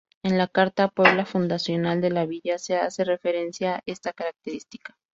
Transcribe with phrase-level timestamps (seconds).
[0.23, 4.97] En la carta puebla fundacional de la villa se hace referencia a esta característica.